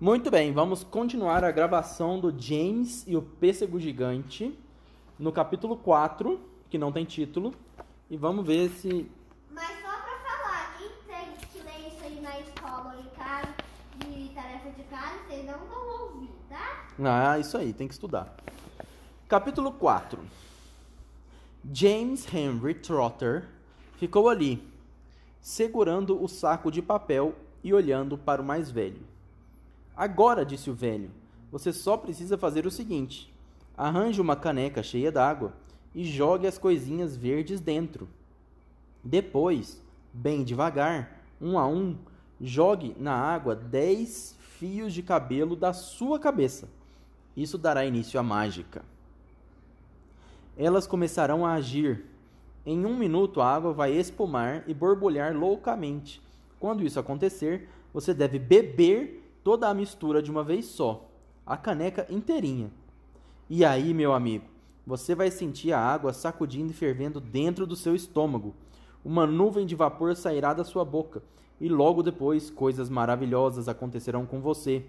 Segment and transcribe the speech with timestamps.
[0.00, 4.58] Muito bem, vamos continuar a gravação do James e o Pêssego Gigante
[5.18, 7.52] no capítulo 4, que não tem título.
[8.08, 9.06] E vamos ver se.
[9.50, 13.54] Mas só pra falar, quem tem que ler isso aí na escola em casa,
[13.98, 16.88] de tarefa de casa, vocês não vão ouvir, tá?
[17.04, 18.34] Ah, isso aí, tem que estudar.
[19.28, 20.18] Capítulo 4
[21.70, 23.46] James Henry Trotter
[23.98, 24.66] ficou ali,
[25.42, 29.10] segurando o saco de papel e olhando para o mais velho.
[30.00, 31.10] Agora, disse o velho,
[31.52, 33.30] você só precisa fazer o seguinte:
[33.76, 35.52] arranje uma caneca cheia d'água
[35.94, 38.08] e jogue as coisinhas verdes dentro.
[39.04, 39.78] Depois,
[40.10, 41.98] bem devagar, um a um,
[42.40, 46.66] jogue na água dez fios de cabelo da sua cabeça.
[47.36, 48.82] Isso dará início à mágica.
[50.56, 52.06] Elas começarão a agir.
[52.64, 56.22] Em um minuto, a água vai espumar e borbulhar loucamente.
[56.58, 61.08] Quando isso acontecer, você deve beber toda a mistura de uma vez só,
[61.46, 62.70] a caneca inteirinha.
[63.48, 64.44] E aí, meu amigo,
[64.86, 68.54] você vai sentir a água sacudindo e fervendo dentro do seu estômago.
[69.04, 71.22] Uma nuvem de vapor sairá da sua boca
[71.60, 74.84] e logo depois coisas maravilhosas acontecerão com você,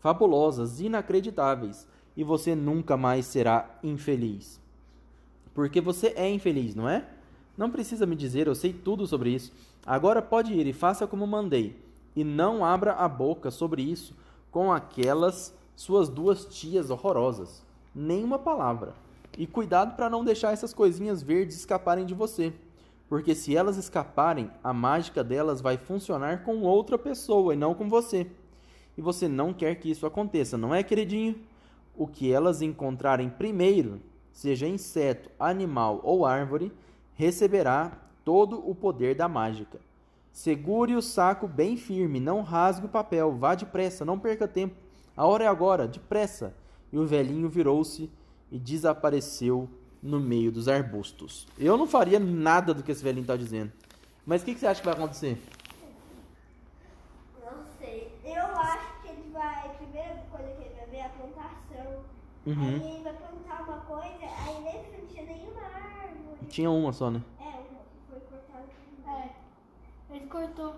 [0.00, 4.60] fabulosas, inacreditáveis, e você nunca mais será infeliz.
[5.52, 7.06] Porque você é infeliz, não é?
[7.56, 9.52] Não precisa me dizer, eu sei tudo sobre isso.
[9.84, 11.85] Agora pode ir e faça como mandei
[12.16, 14.16] e não abra a boca sobre isso
[14.50, 17.62] com aquelas suas duas tias horrorosas.
[17.94, 18.94] Nenhuma palavra.
[19.36, 22.54] E cuidado para não deixar essas coisinhas verdes escaparem de você,
[23.06, 27.88] porque se elas escaparem, a mágica delas vai funcionar com outra pessoa e não com
[27.88, 28.26] você.
[28.96, 31.38] E você não quer que isso aconteça, não é, queridinho?
[31.94, 34.00] O que elas encontrarem primeiro,
[34.32, 36.72] seja inseto, animal ou árvore,
[37.14, 37.92] receberá
[38.24, 39.78] todo o poder da mágica.
[40.36, 44.76] Segure o saco bem firme, não rasgue o papel, vá depressa, não perca tempo.
[45.16, 46.54] A hora é agora, depressa.
[46.92, 48.10] E o velhinho virou-se
[48.52, 49.66] e desapareceu
[50.02, 51.48] no meio dos arbustos.
[51.58, 53.72] Eu não faria nada do que esse velhinho está dizendo.
[54.26, 55.42] Mas o que, que, você acha que vai acontecer?
[57.42, 58.12] Não sei.
[58.22, 59.68] Eu acho que ele vai.
[59.68, 62.04] A primeira coisa que ele vai ver é a plantação.
[62.44, 62.62] Uhum.
[62.62, 66.46] Aí ele vai plantar uma coisa, aí nesse não tinha nenhuma árvore.
[66.50, 67.22] Tinha uma só, né?
[67.40, 68.68] É, uma que foi cortada.
[69.06, 69.46] É.
[70.10, 70.74] Ele cortou.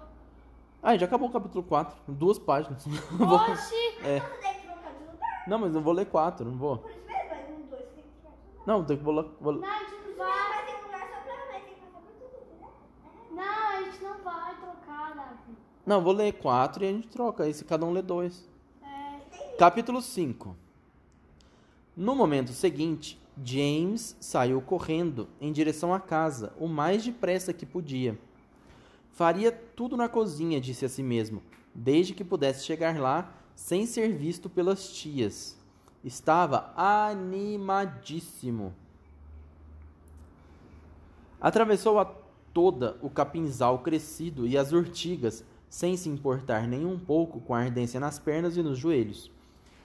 [0.83, 1.97] Ah, já acabou o capítulo 4.
[2.12, 2.84] Duas páginas.
[2.87, 3.75] Oxi!
[4.05, 4.21] É.
[4.21, 5.44] Você tem que trocar de lugar.
[5.49, 6.78] Não, mas eu vou ler quatro, não vou.
[6.78, 8.66] Por isso mesmo, mas um, dois, tem que trocar de lugar.
[8.66, 9.53] Não, tem que vou, ler- vou...
[9.55, 10.49] Não, a gente não Não, vai.
[10.49, 12.71] mas tem um lugar só pra nós, tem que passar por tudo, entendeu?
[13.33, 15.56] Não, a gente não vai trocar, Davi.
[15.87, 17.43] Não, vou ler quatro e a gente troca.
[17.45, 18.49] Aí se cada um lê dois.
[18.83, 20.56] É, Capítulo 5
[21.97, 28.16] No momento seguinte, James saiu correndo em direção à casa, o mais depressa que podia.
[29.12, 31.42] Faria tudo na cozinha, disse a si mesmo,
[31.74, 35.58] desde que pudesse chegar lá sem ser visto pelas tias.
[36.04, 38.72] Estava animadíssimo.
[41.41, 42.04] Atravessou a
[42.54, 47.60] toda o capinzal crescido e as urtigas, sem se importar nem um pouco com a
[47.60, 49.30] ardência nas pernas e nos joelhos.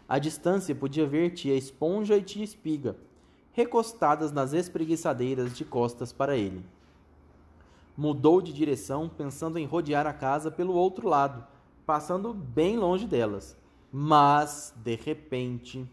[0.07, 2.95] À distância podia ver tia Esponja e tia Espiga,
[3.51, 6.63] recostadas nas espreguiçadeiras de costas para ele.
[7.95, 11.45] Mudou de direção, pensando em rodear a casa pelo outro lado,
[11.85, 13.55] passando bem longe delas.
[13.91, 15.87] Mas, de repente,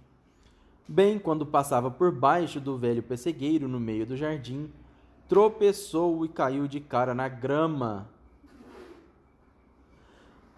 [0.88, 4.72] bem quando passava por baixo do velho pessegueiro no meio do jardim,
[5.28, 8.08] tropeçou e caiu de cara na grama.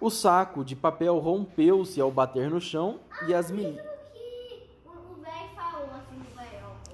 [0.01, 3.69] O saco de papel rompeu-se ao bater no chão e as mil...
[3.69, 3.93] Assim.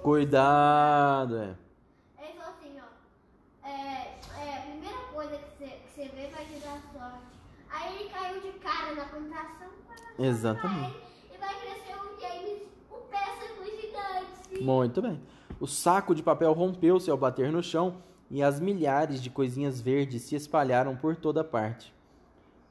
[0.03, 1.55] Cuidado, é.
[2.19, 3.69] Ele falou assim, ó.
[3.69, 5.39] É, é, a primeira coisa
[6.07, 7.27] vai te dar sorte.
[7.71, 9.69] Aí ele caiu de cara na plantação.
[10.19, 10.95] Exatamente.
[10.95, 11.95] ele, E vai crescer
[12.91, 14.63] o pêssego gigante.
[14.63, 15.21] Muito bem.
[15.61, 17.97] O saco de papel rompeu-se ao bater no chão
[18.31, 21.93] e as milhares de coisinhas verdes se espalharam por toda parte.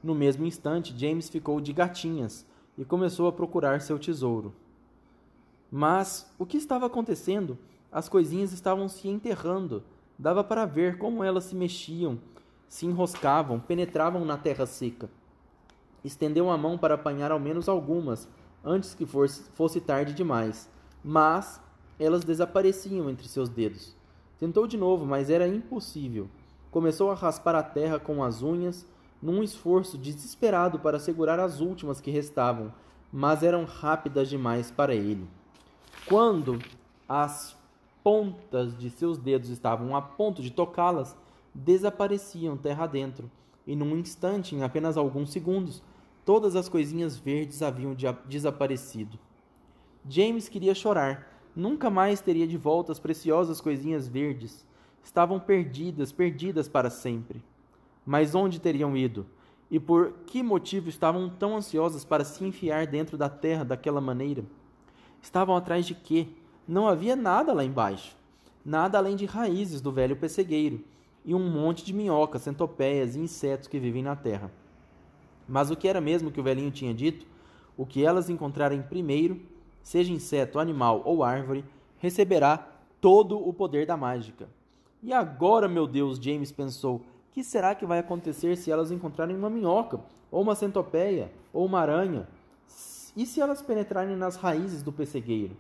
[0.02, 2.46] No mesmo instante, James ficou de gatinhas
[2.78, 4.54] e começou a procurar seu tesouro.
[5.70, 7.58] Mas o que estava acontecendo?
[7.92, 9.84] As coisinhas estavam se enterrando.
[10.18, 12.20] Dava para ver como elas se mexiam,
[12.68, 15.10] se enroscavam, penetravam na terra seca.
[16.04, 18.28] Estendeu a mão para apanhar ao menos algumas,
[18.64, 20.70] antes que fosse, fosse tarde demais.
[21.04, 21.62] Mas
[22.00, 23.96] elas desapareciam entre seus dedos.
[24.40, 26.30] Tentou de novo, mas era impossível.
[26.70, 28.86] Começou a raspar a terra com as unhas,
[29.22, 32.72] num esforço desesperado para segurar as últimas que restavam,
[33.12, 35.28] mas eram rápidas demais para ele.
[36.08, 36.60] Quando
[37.10, 37.58] as
[38.04, 41.16] pontas de seus dedos estavam a ponto de tocá-las,
[41.58, 43.30] desapareciam terra dentro,
[43.66, 45.82] e num instante, em apenas alguns segundos,
[46.28, 47.96] Todas as coisinhas verdes haviam
[48.26, 49.18] desaparecido.
[50.06, 51.26] James queria chorar.
[51.56, 54.68] Nunca mais teria de volta as preciosas coisinhas verdes.
[55.02, 57.42] Estavam perdidas, perdidas para sempre.
[58.06, 59.26] Mas onde teriam ido?
[59.72, 64.44] E por que motivo estavam tão ansiosas para se enfiar dentro da terra daquela maneira?
[65.22, 66.28] Estavam atrás de quê?
[66.68, 68.18] Não havia nada lá embaixo.
[68.66, 70.84] Nada além de raízes do velho pessegueiro
[71.28, 74.50] e um monte de minhocas, centopeias e insetos que vivem na terra.
[75.46, 77.28] Mas o que era mesmo que o velhinho tinha dito?
[77.76, 79.42] O que elas encontrarem primeiro,
[79.84, 81.66] seja inseto, animal ou árvore,
[82.00, 82.66] receberá
[83.02, 84.48] todo o poder da mágica.
[85.04, 87.02] E agora, meu Deus, James pensou,
[87.34, 90.00] que será que vai acontecer se elas encontrarem uma minhoca,
[90.32, 92.26] ou uma centopeia, ou uma aranha?
[93.18, 95.58] E se elas penetrarem nas raízes do pessegueiro?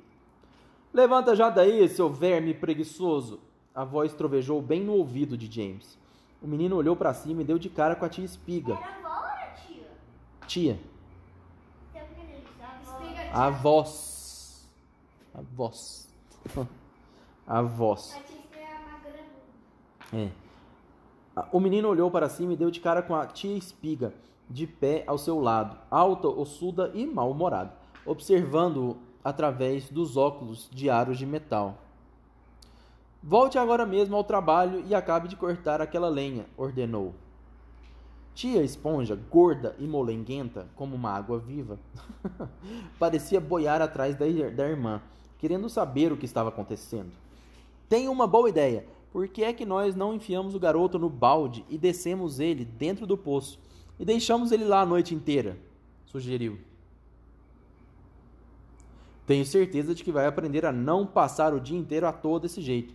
[0.93, 3.46] Levanta já daí, seu verme preguiçoso!
[3.77, 5.99] A voz trovejou bem no ouvido de James.
[6.41, 8.73] O menino olhou para cima e deu de cara com a tia Espiga.
[8.73, 9.87] Era avó ou era tia?
[10.47, 10.79] Tia.
[13.31, 14.67] A voz.
[15.31, 16.11] A voz.
[17.45, 18.15] A voz.
[18.15, 18.99] A
[20.09, 20.25] grande.
[20.25, 20.31] É.
[21.51, 24.11] O menino olhou para cima e deu de cara com a tia Espiga,
[24.49, 27.75] de pé ao seu lado, alta, ossuda e mal-humorada,
[28.07, 31.77] observando-o através dos óculos de aros de metal.
[33.21, 37.13] Volte agora mesmo ao trabalho e acabe de cortar aquela lenha, ordenou.
[38.33, 41.79] Tia Esponja, gorda e molenguenta como uma água viva,
[42.99, 44.25] parecia boiar atrás da,
[44.55, 45.01] da irmã,
[45.39, 47.11] querendo saber o que estava acontecendo.
[47.89, 48.85] Tenho uma boa ideia.
[49.11, 53.07] Por que é que nós não enfiamos o garoto no balde e descemos ele dentro
[53.07, 53.59] do poço
[53.97, 55.57] e deixamos ele lá a noite inteira?
[56.05, 56.59] Sugeriu.
[59.25, 62.61] Tenho certeza de que vai aprender a não passar o dia inteiro à toa desse
[62.61, 62.93] jeito.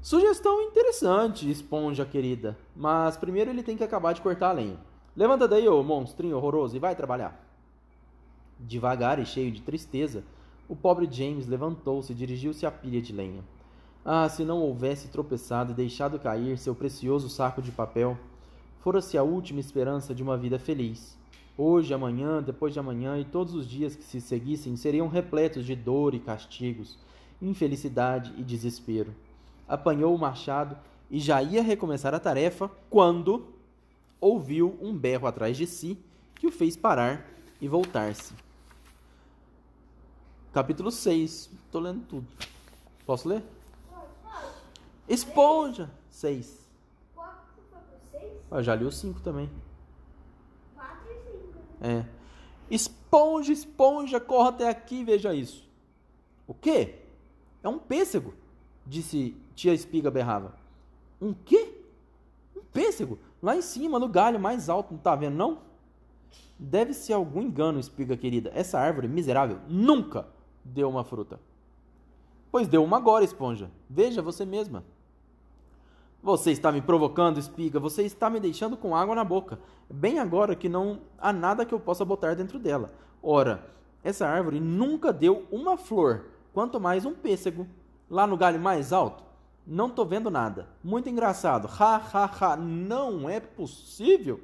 [0.00, 2.56] Sugestão interessante, esponja querida.
[2.74, 4.78] Mas primeiro ele tem que acabar de cortar a lenha.
[5.16, 7.44] Levanta daí, ô monstrinho horroroso, e vai trabalhar.
[8.60, 10.22] Devagar e cheio de tristeza,
[10.68, 13.42] o pobre James levantou-se e dirigiu-se à pilha de lenha.
[14.04, 18.16] Ah, se não houvesse tropeçado e deixado cair seu precioso saco de papel,
[18.78, 21.18] fora-se a última esperança de uma vida feliz.
[21.56, 25.74] Hoje, amanhã, depois de amanhã e todos os dias que se seguissem seriam repletos de
[25.74, 26.96] dor e castigos,
[27.42, 29.12] infelicidade e desespero.
[29.68, 30.76] Apanhou o machado
[31.10, 33.46] e já ia recomeçar a tarefa quando
[34.20, 35.98] ouviu um berro atrás de si
[36.34, 37.26] que o fez parar
[37.60, 38.34] e voltar-se.
[40.52, 41.50] Capítulo 6.
[41.70, 42.26] Tô lendo tudo.
[43.04, 43.42] Posso ler?
[45.08, 45.90] Esponja!
[46.10, 46.68] 6.
[47.14, 48.32] Quatro foi pro seis?
[48.50, 49.48] Eu já li o 5 também.
[50.74, 51.58] Quatro e cinco.
[51.80, 52.00] né?
[52.00, 52.18] É.
[52.70, 55.66] Esponja, esponja, corra até aqui e veja isso.
[56.46, 56.96] O quê?
[57.62, 58.34] É um pêssego,
[58.88, 60.54] disse tia Espiga berrava.
[61.20, 61.74] Um quê?
[62.56, 63.18] Um pêssego?
[63.42, 65.58] Lá em cima, no galho mais alto, não tá vendo não?
[66.58, 68.50] Deve ser algum engano, Espiga querida.
[68.54, 70.26] Essa árvore miserável nunca
[70.64, 71.38] deu uma fruta.
[72.50, 73.70] Pois deu uma agora, esponja.
[73.88, 74.82] Veja você mesma.
[76.22, 77.78] Você está me provocando, espiga.
[77.78, 79.58] Você está me deixando com água na boca.
[79.88, 82.90] Bem agora que não há nada que eu possa botar dentro dela.
[83.22, 83.70] Ora,
[84.02, 87.66] essa árvore nunca deu uma flor, quanto mais um pêssego.
[88.10, 89.22] Lá no galho mais alto,
[89.66, 90.66] não tô vendo nada.
[90.82, 91.68] Muito engraçado.
[91.78, 92.56] Ha, ha, ha.
[92.56, 94.40] Não é possível.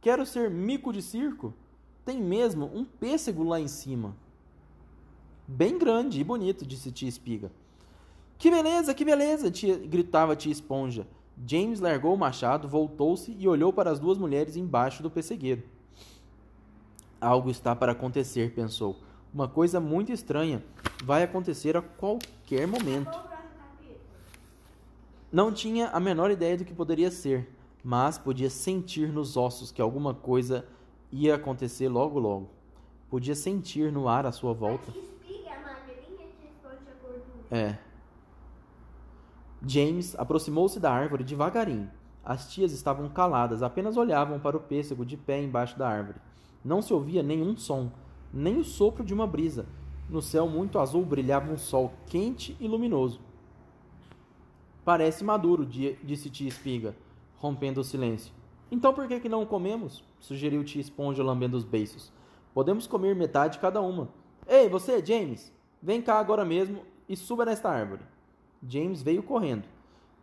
[0.00, 1.54] Quero ser mico de circo.
[2.04, 4.16] Tem mesmo um pêssego lá em cima.
[5.46, 7.52] Bem grande e bonito, disse tia Espiga.
[8.38, 9.50] Que beleza, que beleza!
[9.50, 11.06] Tia, gritava tia Esponja.
[11.46, 15.62] James largou o machado, voltou-se e olhou para as duas mulheres embaixo do pessegueiro.
[17.20, 18.96] Algo está para acontecer, pensou.
[19.32, 20.64] Uma coisa muito estranha
[21.02, 23.18] vai acontecer a qualquer momento.
[25.32, 27.48] Não tinha a menor ideia do que poderia ser,
[27.84, 30.66] mas podia sentir nos ossos que alguma coisa
[31.10, 32.50] ia acontecer logo logo.
[33.08, 34.92] Podia sentir no ar à sua volta.
[37.50, 37.78] É.
[39.66, 41.90] James aproximou-se da árvore devagarinho.
[42.24, 46.20] As tias estavam caladas, apenas olhavam para o pêssego de pé embaixo da árvore.
[46.64, 47.90] Não se ouvia nenhum som,
[48.32, 49.66] nem o sopro de uma brisa.
[50.10, 53.20] No céu muito azul brilhava um sol quente e luminoso.
[54.84, 56.96] Parece maduro, di- disse tia Espiga,
[57.36, 58.34] rompendo o silêncio.
[58.72, 60.02] Então por que, que não comemos?
[60.18, 62.12] sugeriu tia Esponja lambendo os beiços.
[62.52, 64.08] Podemos comer metade cada uma.
[64.48, 65.52] Ei, você, James!
[65.80, 68.02] Vem cá agora mesmo e suba nesta árvore.
[68.66, 69.68] James veio correndo.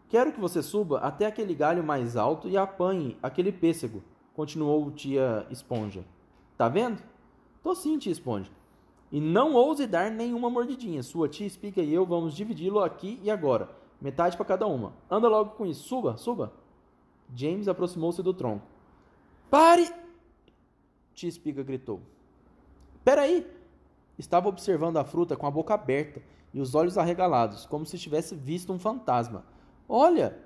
[0.09, 4.03] Quero que você suba até aquele galho mais alto e apanhe aquele pêssego,
[4.33, 6.03] continuou tia Esponja.
[6.57, 7.01] Tá vendo?
[7.63, 8.51] Tô sim, tia Esponja.
[9.11, 11.01] E não ouse dar nenhuma mordidinha.
[11.01, 13.69] Sua tia Espiga e eu vamos dividi-lo aqui e agora.
[14.01, 14.93] Metade para cada uma.
[15.09, 15.87] Anda logo com isso.
[15.87, 16.53] Suba, suba.
[17.33, 18.65] James aproximou-se do tronco.
[19.49, 19.89] Pare!
[21.13, 22.01] Tia Espiga gritou.
[23.03, 23.45] Peraí!
[24.17, 26.21] Estava observando a fruta com a boca aberta
[26.53, 29.45] e os olhos arregalados, como se tivesse visto um fantasma.
[29.87, 30.37] Olha!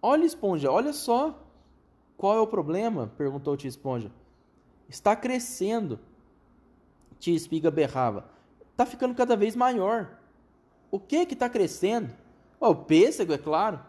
[0.00, 1.38] Olha, Esponja, olha só!
[2.16, 3.12] Qual é o problema?
[3.16, 4.10] perguntou Tia Esponja.
[4.88, 5.98] Está crescendo.
[7.18, 8.28] Tia Espiga berrava.
[8.72, 10.18] Está ficando cada vez maior.
[10.90, 12.12] O que que está crescendo?
[12.60, 13.80] Oh, o pêssego, é claro.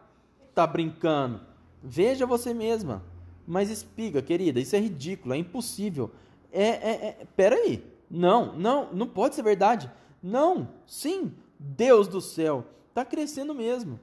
[0.50, 1.42] Está brincando.
[1.84, 3.04] Veja você mesma.
[3.46, 6.12] Mas espiga, querida, isso é ridículo, é impossível.
[6.52, 7.84] É, é, é, peraí.
[8.10, 9.90] Não, não, não pode ser verdade.
[10.22, 14.00] Não, sim, Deus do céu, está crescendo mesmo.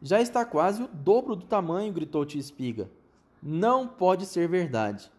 [0.00, 2.90] Já está quase o dobro do tamanho, gritou Tia Espiga.
[3.42, 5.10] Não pode ser verdade.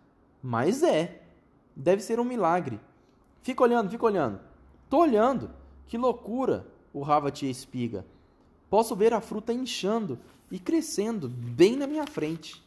[0.41, 1.21] Mas é.
[1.75, 2.79] Deve ser um milagre.
[3.41, 4.39] Fica olhando, fica olhando.
[4.89, 5.51] Tô olhando.
[5.87, 8.05] Que loucura, urrava Tia Espiga.
[8.69, 10.19] Posso ver a fruta inchando
[10.51, 12.63] e crescendo bem na minha frente.